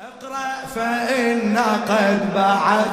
اقرأ 0.00 0.48
فإنا 0.74 1.68
قد 1.88 2.34
بعثناك 2.34 2.84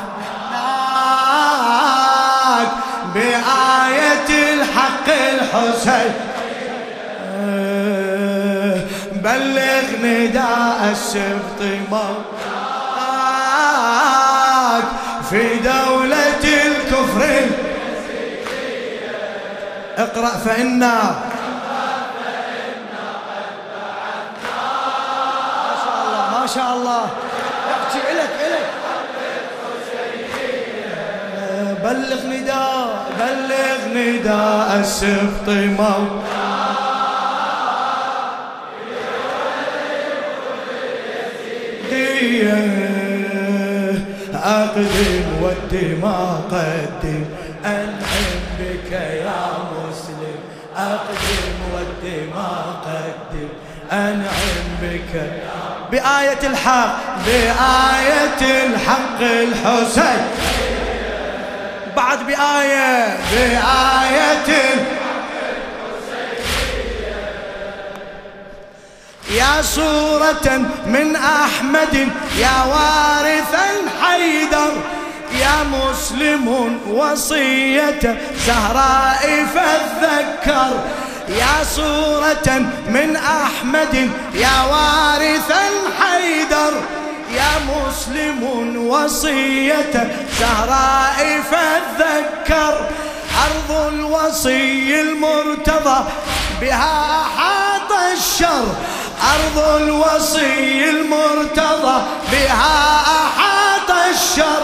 بآية 3.14 4.30
الحق 4.54 5.08
الحسين. 5.10 6.14
بلغ 9.16 9.86
نداء 10.04 10.80
السبط 10.92 11.62
مولاك 11.92 12.24
في 15.30 15.44
دولة 15.60 16.44
الكفر. 16.44 17.22
اقرأ 19.98 20.30
فإنا 20.46 21.16
شاء 26.56 26.74
الله. 26.74 27.04
احكي 27.74 28.00
إلك 28.12 28.34
إلك 28.46 28.68
بلغ 31.84 32.22
نداء 32.28 33.06
بلغ 33.20 33.80
نداء 33.98 34.80
السبط 34.80 35.48
موت. 35.50 36.24
أقدم 44.44 45.26
والدماء 45.42 46.42
قدم 46.52 47.24
أنعم 47.66 48.34
بك 48.60 48.92
يا 48.92 49.44
مسلم. 49.72 50.40
أقدم 50.78 51.58
والدماء 51.74 52.66
قدم 52.86 53.50
أنعم 53.92 54.66
بك 54.82 55.14
بآية 55.94 56.40
الحق 56.44 56.96
بآية 57.26 58.66
الحق 58.66 59.22
الحسين. 59.22 60.26
بعد 61.96 62.28
بآية 62.28 63.18
بآية 63.32 64.50
يا 69.32 69.62
صورة 69.62 70.62
من 70.86 71.16
أحمد 71.16 72.10
يا 72.38 72.58
وارث 72.74 73.54
الحيدر 73.54 74.74
يا 75.42 75.64
مسلم 75.64 76.78
وصية 76.90 78.18
زهراء 78.48 79.46
فذكر. 79.56 80.72
يا 81.30 81.64
صورة 81.76 82.60
من 82.88 83.16
أحمد 83.16 84.12
يا 84.34 84.64
وارث 84.72 85.52
الحيدر 85.52 86.74
يا 87.32 87.52
مسلم 87.70 88.44
وصية 88.88 90.12
زهراء 90.40 91.42
فذكر 91.52 92.90
أرض 93.46 93.94
الوصي 93.94 95.02
المرتضى 95.02 96.06
بها 96.62 97.24
حاط 97.38 97.92
الشر 98.18 98.66
أرض 99.34 99.82
الوصي 99.82 100.90
المرتضى 100.90 102.02
بها 102.32 103.02
أحاط 103.02 103.92
الشر. 104.14 104.62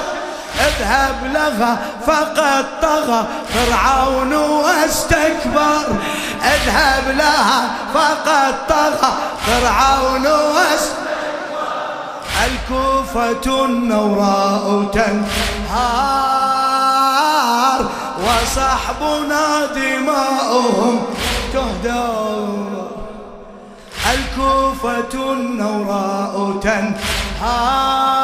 اذهب 0.59 1.17
لها 1.33 1.77
فقد 2.07 2.65
طغى. 2.81 3.25
فرعون 3.53 4.33
واستكبر 4.33 5.85
اذهب 6.43 7.05
لها 7.17 7.69
فقد 7.93 8.53
طغى. 8.69 9.11
فرعون 9.45 10.25
واستكبر 10.27 10.99
الكوفة 12.45 13.65
النوراء 13.65 14.65
تنهار 14.93 16.19
وصحبنا 18.19 19.45
دماؤهم 19.75 20.95
تهدر. 21.53 22.89
الكوفة 24.13 25.13
النوراء 25.13 26.35
تنهار. 26.63 28.19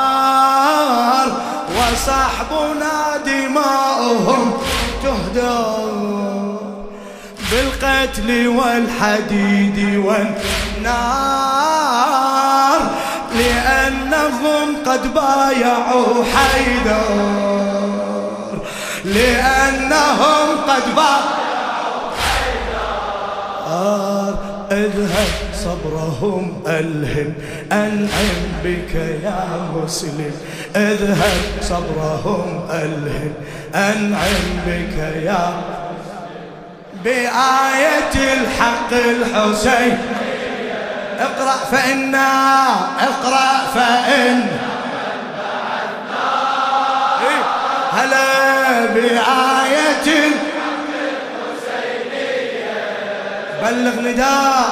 وصحبنا 1.91 3.17
دماؤهم 3.25 4.53
تهدر 5.03 6.59
بالقتل 7.51 8.47
والحديد 8.47 9.77
والنار 10.05 11.45
لأنهم 13.35 14.67
قد 14.85 15.13
بايعوا 15.13 16.23
حيدر 16.35 17.15
لأنهم 19.05 20.47
قد 20.67 20.95
بايعوا 20.95 22.11
حيدر. 22.21 22.95
أذهب 24.71 25.27
صبرهم 25.53 26.63
ألهم 26.67 27.33
أنعم 27.71 28.37
بك 28.63 28.95
يا 29.23 29.45
مسلم. 29.75 30.31
أذهب 30.75 31.41
صبرهم 31.61 32.67
ألهم 32.71 33.33
أنعم 33.75 34.59
بك 34.67 34.97
يا 35.23 35.53
بآية 37.03 38.33
الحق 38.33 38.93
الحسين. 38.93 39.97
اقرأ 41.19 41.57
فإنا 41.71 42.29
اقرأ 42.99 43.65
فإن. 43.75 44.47
إيه، 47.21 47.43
هلا 47.93 48.85
بآية 48.85 50.44
بلغ 53.65 53.95
نداء. 54.01 54.65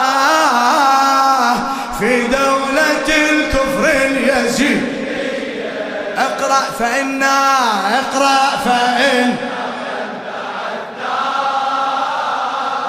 آه 0.00 1.54
في 1.98 2.26
دولة 2.26 3.08
الكفر 3.30 3.84
اليزيد 4.06 4.82
اقرأ 6.18 6.60
فإنا 6.78 7.38
اقرأ 7.98 8.56
فإن. 8.64 9.36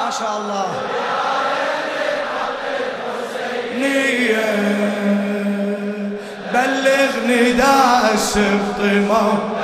ما 0.05 0.11
شاء 0.19 0.37
الله. 0.37 0.67
بلغ 6.53 7.11
نداء 7.27 8.11
السبط 8.13 8.79
موت. 8.79 9.60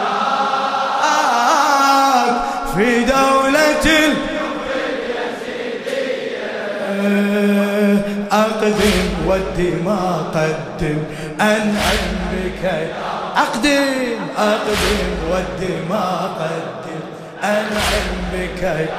في 2.78 3.04
دولة 3.04 4.14
أقدم 8.32 9.10
والدماء 9.28 10.24
قدم 10.34 10.98
أنعم 11.42 12.06
بك 12.34 12.72
أقدم 13.38 14.20
أقدم 14.38 15.10
والدماء 15.32 16.32
قدم 16.40 17.02
أنعم 17.44 18.08
بك 18.34 18.90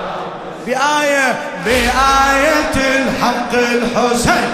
بآية 0.67 1.35
بآية 1.65 2.77
الحق 2.77 3.53
الحسين. 3.55 4.51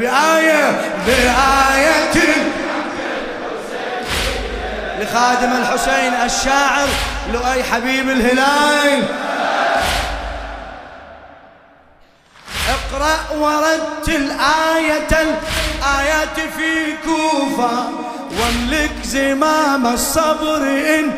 بآية 0.00 0.70
بآية 1.06 1.59
لخادم 5.10 5.52
الحسين 5.52 6.14
الشاعر 6.24 6.88
لؤي 7.32 7.62
حبيب 7.62 8.08
الهلال. 8.08 9.04
اقرأ 12.68 13.18
ورتل 13.38 14.30
آية 14.76 15.08
الآيات 15.10 16.40
في 16.56 16.96
كوفة. 17.04 17.88
واملك 18.40 18.90
زمام 19.04 19.86
الصبر 19.86 20.62
إن 20.66 21.10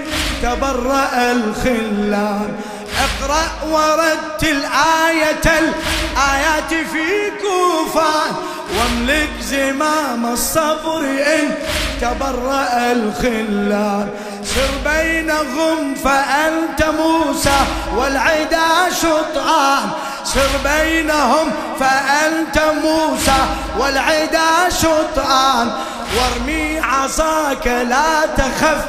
تبرأ 0.43 1.33
الخلان 1.33 2.61
اقرأ 2.99 3.45
ورتل 3.71 4.63
آية 5.09 5.45
الآيات 5.45 6.75
في 6.93 7.31
كوفة 7.43 8.37
واملك 8.79 9.31
زمام 9.41 10.27
الصبر 10.33 11.01
إن 11.01 11.55
تبرأ 12.01 12.93
الخلان. 12.93 14.09
سر 14.45 14.91
بينهم 14.91 15.95
فأنت 15.95 16.85
موسى 16.99 17.61
والعدا 17.97 18.91
شطآن. 19.03 19.91
سر 20.25 20.51
بينهم 20.65 21.51
فأنت 21.81 22.63
موسى 22.85 23.41
والعدا 23.79 24.69
شطآن. 24.69 25.73
وارمي 26.17 26.81
عصاك 26.81 27.67
لا 27.67 28.27
تخف 28.37 28.85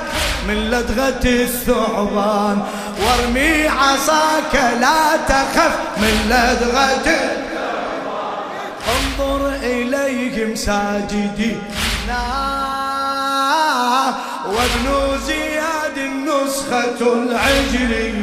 من 0.48 0.70
لدغة 0.70 1.26
الثعبان. 1.26 2.64
وارمي 3.04 3.68
عصاك 3.68 4.56
لا 4.82 5.18
تخف 5.28 5.76
من 5.98 6.16
لدغة 6.30 7.08
انظر 8.94 9.56
إليهم 9.56 10.56
ساجدين 10.56 11.62
وابن 14.46 15.18
زياد 15.26 15.98
النسخة 15.98 17.14
العجلي 17.14 18.14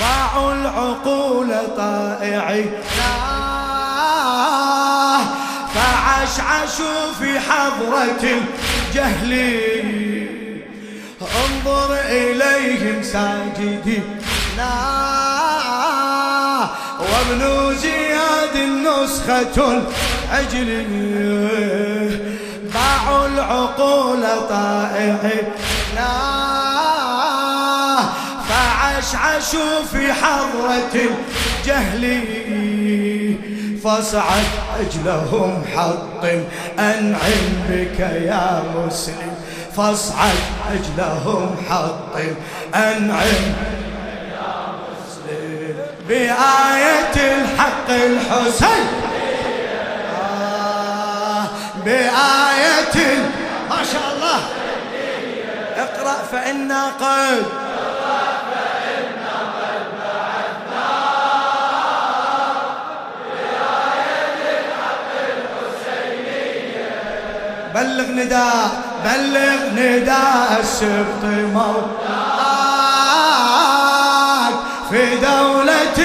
باعوا 0.00 0.52
العقول 0.52 1.48
طائعين 1.76 2.70
فعشعشوا 5.74 7.12
في 7.20 7.40
حضرة 7.40 8.24
الجهل. 8.88 10.09
إليهم 12.60 13.02
ساجدين 13.02 14.04
وابن 17.00 17.74
زياد 17.76 18.54
النسخة 18.56 19.82
العجل 20.30 20.86
باعوا 22.74 23.26
العقول 23.26 24.22
طائعين 24.48 25.48
فعشعشوا 28.48 29.84
في 29.92 30.12
حضرة 30.12 30.94
الجهل. 30.94 32.04
فصعد 33.84 34.44
أجلهم 34.80 35.64
حطم. 35.76 36.44
أنعم 36.78 37.46
بك 37.68 38.00
يا 38.00 38.62
مسلم. 38.76 39.29
فاصعد 39.80 40.36
أجلهم 40.72 41.56
حطم 41.70 42.34
أنعم 42.74 43.54
بآية 46.08 47.16
الحق 47.16 47.90
الحسين. 47.90 48.86
آه 50.22 51.44
بآية 51.84 52.96
ما 53.70 53.84
شاء 53.92 54.12
الله. 54.12 54.40
اقرأ 55.76 56.16
فإنا 56.32 56.86
قد 56.86 57.42
بلغ 67.74 68.08
نداء. 68.10 68.89
بلغ 69.04 69.60
نداء 69.76 70.60
السبط 70.60 71.24
مولاك 71.24 72.10
في 74.90 75.16
دولة 75.16 76.00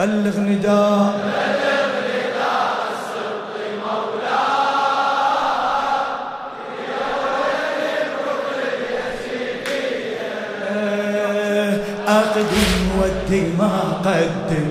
بلغ 0.00 0.36
نداء 0.40 1.14
أقدم 12.30 12.90
ودي 12.98 13.40
ما 13.58 14.02
قدم. 14.04 14.68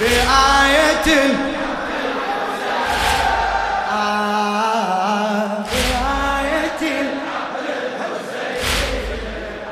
بآية 0.00 1.34
آه 3.92 5.64
بآية 5.70 6.82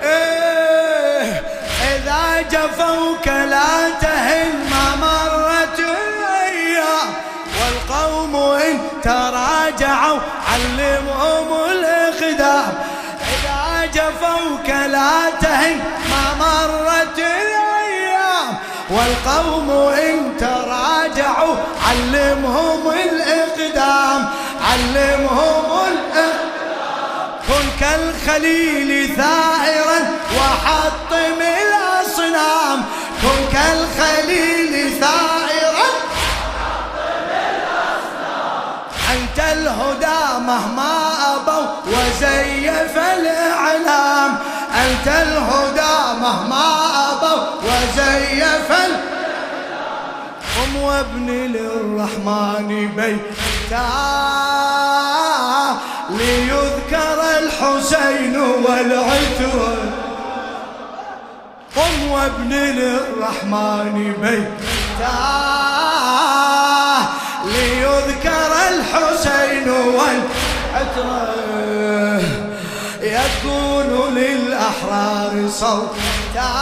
إيه 0.02 1.42
إذا 1.82 2.42
جفوك 2.50 3.26
لا 3.28 3.73
تراجعوا 9.04 10.18
علمهم 10.52 11.70
الإقدام. 11.70 12.72
إذا 13.20 13.86
جفوك 13.94 14.68
لا 14.68 15.30
تهن 15.40 15.80
ما 16.10 16.34
مرت 16.38 17.18
الأيام. 17.18 18.56
والقوم 18.90 19.70
إن 19.92 20.36
تراجعوا 20.40 21.56
علمهم 21.88 22.90
الإقدام. 22.90 24.28
علمهم 24.70 25.86
الإقدام. 25.88 26.50
كن 27.48 27.66
كالخليل 27.80 29.16
ثائرا 29.16 29.98
وحطم 30.38 31.40
الأصنام. 31.40 32.84
كن 33.22 33.52
كالخليل 33.52 35.00
ثائرا 35.00 35.43
الهدى 39.52 40.22
مهما 40.46 40.92
أبوا 41.34 41.66
وزيف 41.86 42.94
الإعلام. 42.98 44.38
أنت 44.74 45.06
الهدى 45.06 46.20
مهما 46.20 46.66
أبوا 47.12 47.42
وزيف 47.62 48.70
قم 50.56 50.76
وابن 50.76 51.28
للرحمن 51.30 52.88
بيتا 52.96 53.88
ليذكر 56.10 57.18
الحسين 57.38 58.36
والعتر 58.36 59.76
قم 61.76 62.10
وابن 62.10 62.52
للرحمن 62.52 64.12
بيتا 64.22 65.44
ليذكر 67.46 68.52
الحسين 68.68 69.68
والعتر 69.70 71.34
يكون 73.02 74.14
للأحرار 74.14 75.48
صوتا 75.48 76.52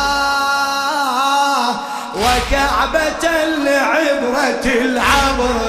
وكعبة 2.15 3.25
لعبرة 3.65 4.67
العبر. 4.67 5.61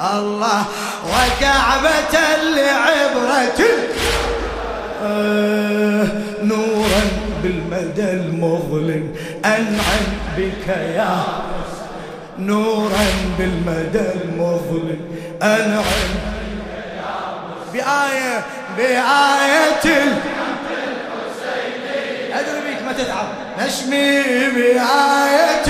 الله 0.00 0.64
وكعبة 1.04 2.14
لعبرة 2.56 3.60
نورا 6.42 7.02
بالمدى 7.42 8.10
المظلم. 8.10 9.14
أنعم 9.44 10.06
بك 10.36 10.68
يا 10.68 11.24
نورا 12.38 13.06
بالمدى 13.38 14.06
المظلم. 14.24 15.00
أنعم 15.42 15.84
بآية 17.72 18.44
بآية 18.76 19.86
أدري 22.32 22.60
بيك 22.68 22.82
ما 22.86 22.92
تتعب. 22.92 23.26
نشمي 23.66 24.22
بآية 24.54 25.68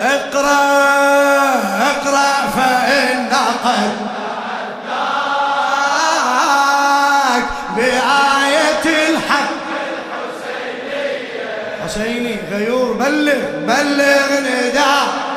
اقرأ 0.00 0.58
اقرأ 1.82 2.50
فإن 2.56 3.28
قد 3.64 4.07
غيور 12.50 12.92
بلغ 12.92 13.40
بلغ 13.66 14.40
نداء 14.40 15.27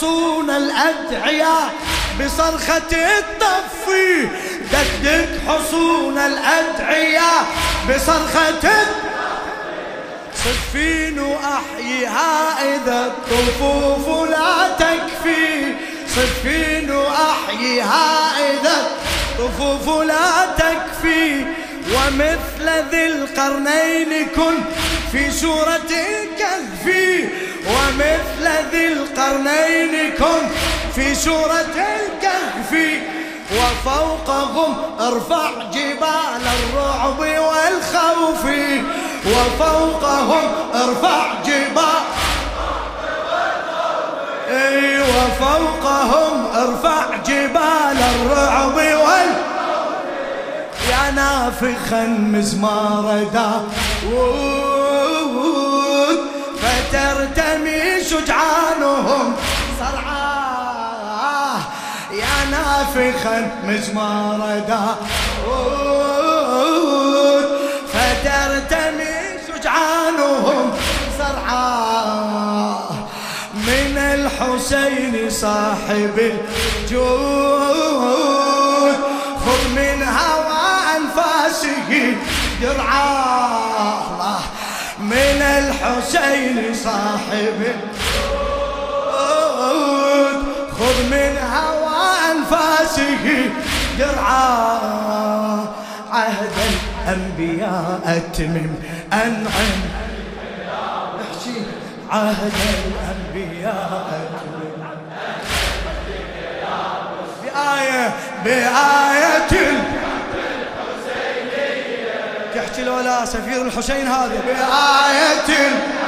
حصون 0.00 0.50
الأدعياء 0.50 1.72
بصرخة 2.20 2.92
الطفي 3.18 4.28
دقدق 4.72 5.28
حصون 5.48 6.18
الأدعياء 6.18 7.46
بصرخة 7.88 8.70
صفين 10.34 11.18
وأحييها 11.18 12.64
إذا 12.74 13.06
الطفوف 13.06 14.30
لا 14.30 14.68
تكفي. 14.78 15.74
صفين 16.08 16.90
وأحييها 16.90 18.30
إذا 18.50 18.86
الطفوف 19.38 20.02
لا 20.02 20.46
تكفي. 20.58 21.44
ومثل 21.94 22.88
ذي 22.90 23.06
القرنين 23.06 24.26
كن 24.36 24.54
في 25.12 25.30
سورة 25.30 25.90
الكهف. 25.90 26.94
ومثل 28.00 28.48
ذي 28.72 28.86
القرنين 28.92 30.12
كن 30.18 30.48
في 30.94 31.14
سورة 31.14 31.66
الكهف 31.76 32.72
وفوقهم 33.52 34.76
ارفع 35.00 35.50
جبال 35.72 36.42
الرعب 36.58 37.18
والخوف 37.18 38.44
وفوقهم 39.26 40.44
ارفع 40.74 41.26
جبال 41.46 42.04
إي 44.50 45.00
وفوقهم 45.00 46.46
ارفع 46.54 47.16
جبال 47.26 47.98
الرعب 48.14 48.74
والخوف 48.76 49.50
يا 50.90 51.10
نافخا 51.10 52.06
مزمار 52.06 53.24
داود 53.32 54.60
فترتمي 56.62 57.79
شجعانهم 58.20 59.36
صرعاه 59.78 61.60
يا 62.12 62.36
نافخا 62.50 63.50
مزمار 63.64 64.58
داود 64.68 65.88
فترتمي 67.92 69.16
شجعانهم 69.48 70.72
صرعاه 71.18 72.90
من 73.54 73.98
الحسين 73.98 75.30
صاحب 75.30 76.16
الجود. 76.18 77.90
خذ 79.44 79.62
من 79.68 80.02
هواه 80.02 80.96
أنفاسه 80.96 81.90
الله 82.62 84.40
من 84.98 85.42
الحسين 85.42 86.74
صاحب 86.74 87.58
خذ 90.90 91.02
من 91.02 91.38
هوى 91.38 92.32
أنفاسه 92.32 93.50
درعاه 93.98 95.64
عهد 96.12 96.52
الأنبياء 97.06 98.00
أتمم 98.06 98.74
أنعم. 99.12 99.80
عهد 102.10 102.52
الأنبياء 102.86 104.20
أتمم. 104.34 104.60
بآية 107.42 108.14
بآية. 108.44 109.82
تحكي 112.54 112.84
لولا 112.84 113.24
سفير 113.24 113.62
الحسين 113.62 114.08
هذا 114.08 114.42
بآية. 114.46 115.99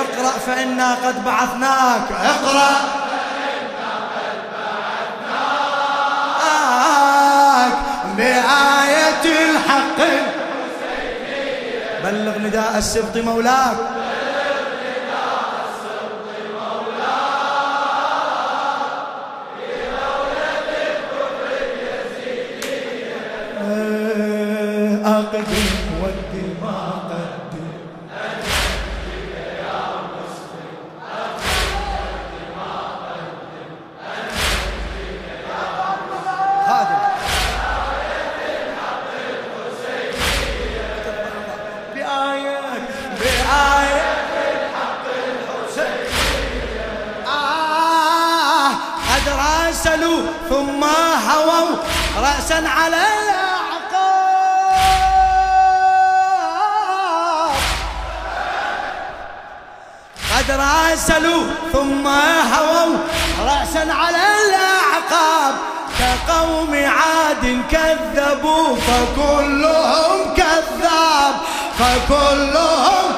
اقرأ 0.00 0.38
فإنا 0.46 0.94
قد 0.94 1.24
بعثناك. 1.24 2.08
اقرأ. 2.12 2.70
بآية 8.16 9.24
الحق. 9.24 9.98
بلغ 12.04 12.38
نداء 12.38 12.78
السبط 12.78 13.16
مولاك. 13.16 13.76
أقدم 25.04 25.79
رأسا 52.50 52.68
على 52.68 53.06
قد 60.30 60.50
راسلوا 60.50 61.42
ثم 61.72 62.06
هووا 62.06 62.96
رأسا 63.44 63.92
على 63.92 64.22
الأعقاب. 64.40 65.54
كقوم 65.98 66.74
عاد 66.74 67.62
كذبوا 67.70 68.76
فكلهم 68.76 70.34
كذاب. 70.36 71.34
فكلهم 71.78 73.12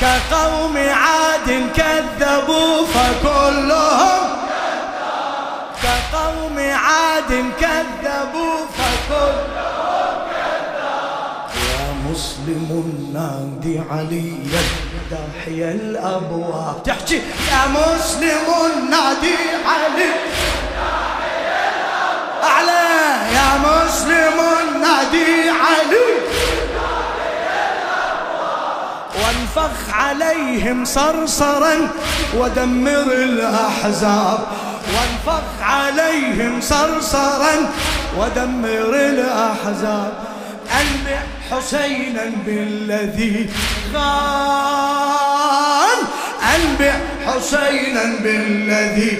كقوم 0.00 0.76
عاد 0.76 1.70
كذبوا 1.76 2.86
فكلهم 2.86 4.23
كقوم 6.14 6.58
عاد 6.58 7.44
كذبوا 7.60 8.56
فكلهم 8.78 9.34
يا 11.56 11.86
مسلم 12.10 12.70
نادي 13.14 13.80
عليا 13.90 14.62
داحي 15.10 15.60
الأبواب. 15.70 16.82
تحكي 16.84 17.16
يا 17.16 17.66
مسلم 17.70 18.46
نادي 18.90 19.36
علي 19.66 20.10
أعلى. 22.44 22.84
يا 23.34 23.50
مسلم 23.58 24.38
نادي 24.82 25.50
علي 25.50 26.08
وانفخ 29.14 29.94
عليهم 29.94 30.84
صرصرا 30.84 31.88
ودمر 32.36 33.12
الأحزاب. 33.12 34.38
وانفخ 34.92 35.46
عليهم 35.62 36.60
صرصرا 36.60 37.54
ودمر 38.18 38.94
الأحزاب. 38.94 40.12
أنبئ 40.80 41.18
حسينا 41.50 42.24
بالذي 42.46 43.50
خان. 43.94 45.18
أنبئ 46.54 46.92
حسينا 47.26 48.04
بالذي 48.22 49.12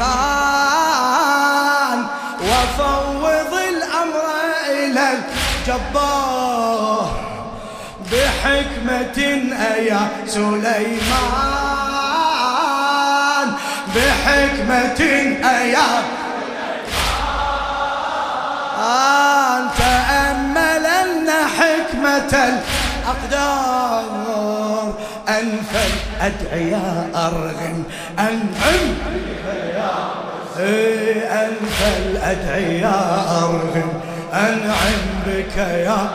خان. 0.00 1.98
وفوض 2.40 3.52
الأمر 3.54 4.26
إلى 4.68 5.04
الجبار 5.66 7.10
بحكمة 8.12 9.18
أيا 9.74 10.02
سليمان. 10.26 11.79
بحكمة 13.94 15.00
أيا 15.58 16.02
أن 18.78 19.68
تأملن 19.78 21.30
حكمة 21.58 22.32
الأقدار 23.04 24.94
أنف 25.28 25.72
الأدعياء 26.20 27.10
أرغم 27.14 27.84
أنعم. 28.18 28.94
إيه 30.58 31.44
أنف 31.46 31.78
الأدعياء 31.98 33.24
أرغم 33.42 33.90
أنعم 34.34 35.02
بك 35.26 35.56
يا. 35.56 36.08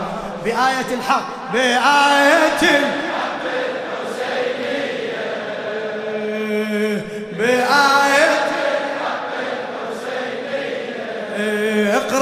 بآية 0.46 0.89
الحق 1.00 1.25
بآية 1.53 2.62
الحق 2.62 3.05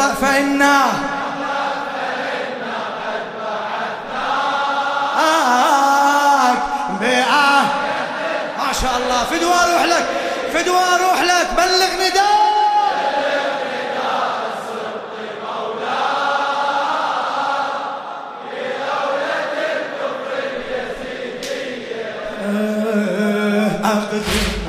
أقرأ 0.03 0.13
فإنا 0.13 0.81
بآه 7.01 7.63
ما 8.57 8.73
شاء 8.81 8.97
الله. 8.97 9.23
فدوى 9.23 9.53
أروح 9.53 9.83
لك. 9.83 10.05
فدوى 10.53 10.83
أروح 10.95 11.21
لك. 11.21 11.47
بلغ 11.57 12.07
نداء 12.07 12.43
بآية 24.13 24.62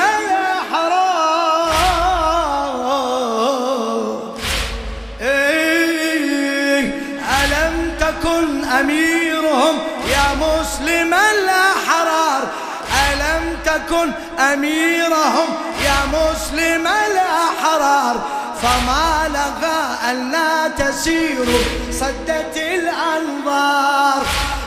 تكن 13.90 14.12
أميرهم 14.38 15.48
يا 15.84 15.98
مسلم 16.06 16.86
الأحرار. 16.86 18.20
فما 18.62 19.28
لغى 19.28 20.10
أن 20.10 20.30
لا 20.32 20.68
تسير 20.68 21.46
صدت 21.90 22.56
الأنظار 22.56 24.22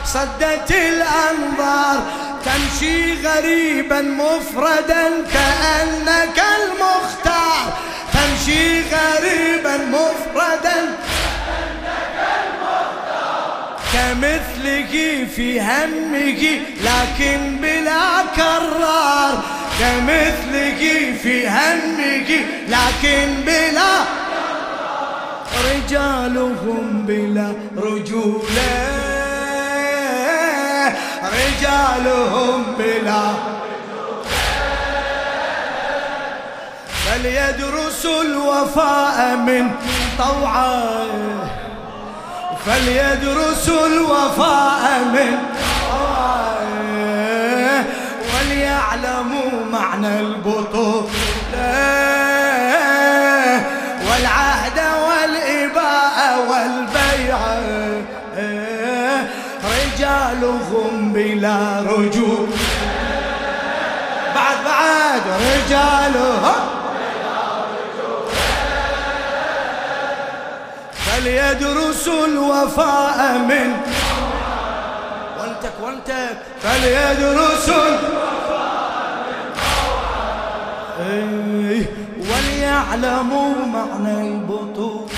صدت 0.06 0.70
الأنظار. 0.70 2.02
تمشي 2.44 3.26
غريبا 3.26 4.00
مفردا 4.00 5.08
كأنك 5.32 6.42
المختار. 6.60 7.72
تمشي 8.12 8.80
غريبا 8.80 9.76
مفردا 9.76 10.96
كمثله 14.14 15.26
في 15.36 15.60
همه 15.60 16.60
لكن 16.84 17.56
بلا 17.62 18.22
كرار. 18.36 19.42
كمثله 19.80 21.14
في 21.22 21.48
همه 21.48 22.30
لكن 22.68 23.34
بلا 23.46 23.94
رجالهم 25.64 27.04
بلا 27.06 27.52
رجولة. 27.76 28.94
رجالهم 31.24 32.64
بلا 32.78 33.32
فليدرسوا 37.06 38.22
الوفاء 38.22 39.36
من 39.36 39.70
طوعه. 40.18 41.53
فليدرسوا 42.66 43.86
الوفاء 43.86 45.04
من 45.14 45.38
وليعلموا 48.34 49.52
معنى 49.72 50.20
البطولة. 50.20 51.10
والعهد 54.10 54.78
والإباء 55.06 56.16
والبيعة 56.50 57.58
رجالهم 59.64 61.12
بلا 61.12 61.58
رجوع. 61.80 62.48
بعد 64.34 64.56
بعد 64.64 65.22
رجالهم. 65.52 66.63
فليدرسوا 71.24 72.26
الوفاء 72.26 73.38
من 73.38 73.72
وانتك 75.40 75.72
وانتك. 75.82 76.36
فليدرسوا 76.62 77.86
الوفاء 77.88 79.04
من 81.00 81.86
وليعلموا 82.28 83.54
معنى 83.72 84.14
البطولة. 84.28 85.08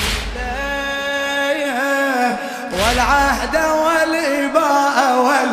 والعهد 2.73 3.57
والإباء 3.57 4.97
وال 5.27 5.51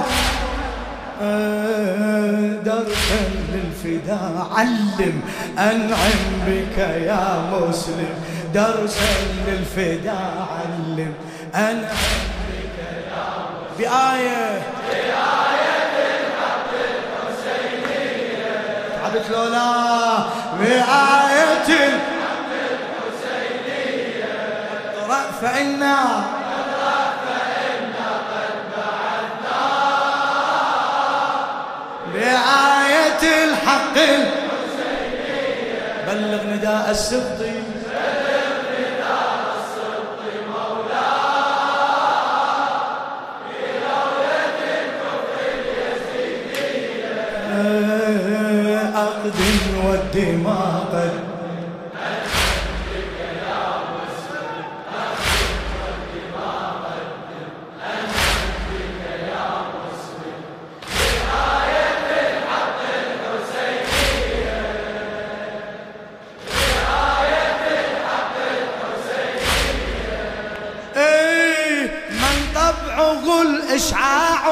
درسا 2.63 3.21
للفداء. 3.53 4.47
علم 4.55 5.21
أنعم 5.59 6.21
بك 6.47 6.77
يا 6.77 7.25
مسلم. 7.51 8.13
درسا 8.53 9.13
للفداء 9.47 10.47
علم. 10.59 11.13
أنا 11.55 11.89
بآية 13.77 14.61
بآية 14.89 15.95
الحق 16.13 16.71
الحسينية 17.23 18.51
تعبت 18.95 19.27
لولا 19.31 19.69
بآية 20.59 21.69
الحق 21.69 22.51
الحسينية 23.13 24.33
اقرأ 24.97 25.21
فإنا 25.41 25.97
بآية 32.13 33.23
الحق. 33.43 33.97
بلغ 36.07 36.43
نداء 36.43 36.85
السبطي 36.89 37.52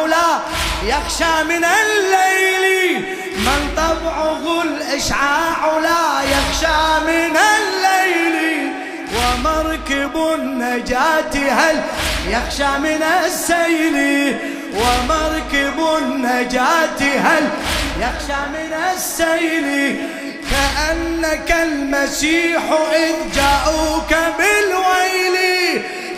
لا 0.08 0.39
يخشى 0.84 1.43
من 1.43 1.63
الليل. 1.63 2.31
النجاة 10.72 11.52
هل 11.52 11.84
يخشى 12.28 12.80
من 12.80 13.04
السيل 13.26 14.36
ومركب 14.76 15.98
النجاة 15.98 17.02
هل 17.02 17.50
يخشى 18.00 18.42
من 18.54 18.74
السيل 18.96 19.98
كأنك 20.52 21.52
المسيح 21.52 22.64
إذ 22.94 23.36
جاءوك 23.36 24.16
بالويل 24.38 25.38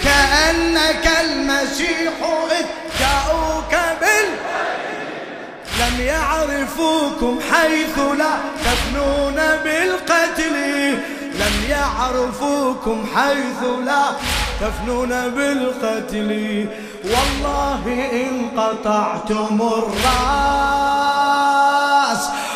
كأنك 0.03 1.09
المسيح 1.21 2.13
إذ 2.51 2.65
جاءوك 2.99 3.73
لم 5.79 6.05
يعرفوكم 6.05 7.39
حيث 7.51 7.99
لا 7.99 8.37
تفنون 8.65 9.35
بالقتل. 9.63 10.53
لم 11.33 11.69
يعرفوكم 11.69 13.05
حيث 13.15 13.63
لا 13.85 14.03
تفنون 14.61 15.09
بالقتل. 15.09 16.31
والله 17.03 17.83
إن 18.11 18.33
قطعتم 18.57 19.57
الرأس. 19.61 20.03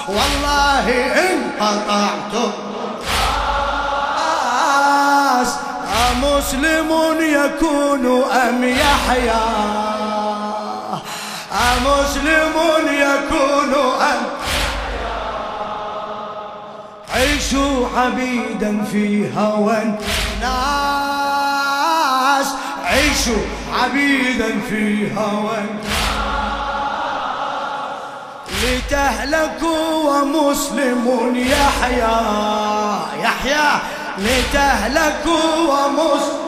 والله 0.07 0.85
إن 1.29 1.37
قطعتم 1.59 2.51
الرأس. 5.37 5.51
أمسلم 6.11 6.89
يكون 7.19 8.05
أم 8.31 8.63
يحيى؟ 8.63 9.45
أمسلم 11.51 12.55
يكون 12.87 13.73
أم 14.01 14.21
عيشوا 17.15 17.87
عبيدا 17.95 18.83
في 18.91 19.07
هوى 19.37 19.83
ناس 20.41 21.06
عيشوا 22.87 23.43
عبيدا 23.73 24.59
في 24.69 25.15
هوى. 25.17 25.57
لتهلكوا 28.63 29.87
ومسلم 30.09 31.33
يحيا 31.35 32.19
يحيا 33.23 33.79
لتهلكوا 34.17 35.55
ومسلم 35.69 36.47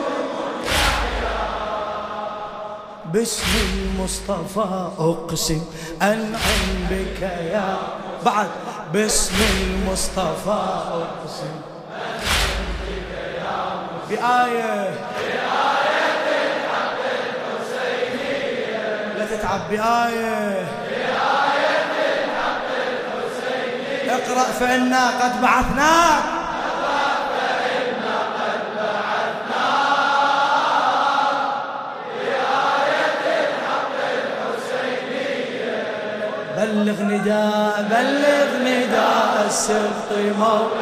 باسم 3.04 3.46
المصطفى 3.72 4.88
أقسم 4.98 5.60
أنعم 6.02 6.86
بك 6.90 7.22
يا 7.22 7.76
بعد. 8.24 8.48
باسم 8.92 9.34
المصطفى 9.60 10.60
أقسم 10.90 11.54
أنعم 11.92 12.66
بك 12.86 13.12
يا 13.36 13.60
بآية 14.08 14.90
بآية. 14.90 15.49
تتعب 19.50 19.70
بآية. 19.70 20.66
بآية 20.90 21.90
الحق 22.24 22.68
الحسينية 22.86 24.14
اقرأ 24.14 24.44
فإنا 24.44 25.06
قد 25.06 25.42
بعثناك. 25.42 26.24
بلغ 36.56 37.02
نداء 37.02 37.76
بلغ 37.90 38.50
نداء 38.62 39.44
السبط 39.46 40.10
مولاك 40.38 40.80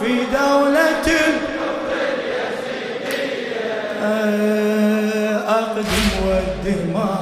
في 0.00 0.12
دولة 0.24 0.99
أقدم 6.60 6.94
والدماء 6.94 7.10
قدم 7.10 7.19